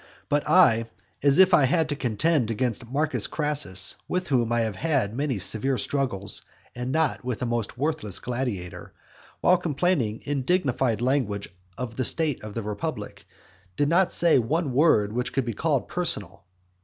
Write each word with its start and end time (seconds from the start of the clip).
But 0.29 0.49
I, 0.49 0.85
as 1.21 1.37
if 1.37 1.53
I 1.53 1.65
had 1.65 1.87
to 1.89 1.95
contend 1.95 2.49
against 2.49 2.89
Marcus 2.89 3.27
Crassus, 3.27 3.97
with 4.07 4.29
whom 4.29 4.51
I 4.51 4.61
have 4.61 4.75
had 4.77 5.15
many 5.15 5.37
severe 5.37 5.77
struggles, 5.77 6.41
and 6.73 6.91
not 6.91 7.23
with 7.23 7.43
a 7.43 7.45
most 7.45 7.77
worthless 7.77 8.17
gladiator, 8.17 8.93
while 9.41 9.57
complaining 9.59 10.21
in 10.25 10.41
dignified 10.41 11.01
language 11.01 11.49
of 11.77 11.97
the 11.97 12.03
state 12.03 12.43
of 12.43 12.55
the 12.55 12.63
republic, 12.63 13.27
did 13.75 13.89
not 13.89 14.11
say 14.11 14.39
one 14.39 14.73
word 14.73 15.13
which 15.13 15.33
could 15.33 15.45
be 15.45 15.53
called 15.53 15.87
personal. 15.87 16.45